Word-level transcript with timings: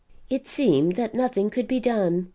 It 0.31 0.47
seemed 0.47 0.95
that 0.95 1.13
nothing 1.13 1.51
could 1.51 1.67
be 1.67 1.79
done. 1.79 2.29